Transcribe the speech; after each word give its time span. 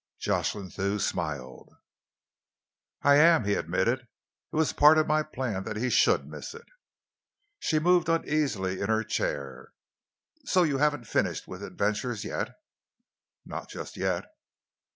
Jocelyn 0.17 0.71
Thew 0.71 0.97
smiled. 0.97 1.69
"I 3.03 3.17
am," 3.17 3.45
he 3.45 3.53
admitted. 3.53 3.99
"It 4.51 4.55
was 4.55 4.73
part 4.73 4.97
of 4.97 5.05
my 5.05 5.21
plan 5.21 5.63
that 5.65 5.77
he 5.77 5.91
should 5.91 6.25
miss 6.25 6.55
it." 6.55 6.65
She 7.59 7.77
moved 7.77 8.09
uneasily 8.09 8.79
in 8.81 8.87
her 8.89 9.03
chair. 9.03 9.73
"So 10.43 10.63
you 10.63 10.79
haven't 10.79 11.05
finished 11.05 11.47
with 11.47 11.61
adventures 11.61 12.25
yet?" 12.25 12.55
"Not 13.45 13.69
just 13.69 13.95
yet." 13.95 14.25